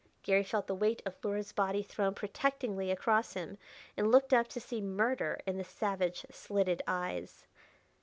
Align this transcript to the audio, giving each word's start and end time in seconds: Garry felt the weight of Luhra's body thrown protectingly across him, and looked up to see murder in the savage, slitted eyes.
Garry 0.23 0.43
felt 0.43 0.65
the 0.65 0.73
weight 0.73 0.99
of 1.05 1.13
Luhra's 1.23 1.51
body 1.51 1.83
thrown 1.83 2.15
protectingly 2.15 2.89
across 2.89 3.33
him, 3.35 3.59
and 3.95 4.09
looked 4.11 4.33
up 4.33 4.47
to 4.47 4.59
see 4.59 4.81
murder 4.81 5.39
in 5.45 5.59
the 5.59 5.63
savage, 5.63 6.25
slitted 6.31 6.81
eyes. 6.87 7.45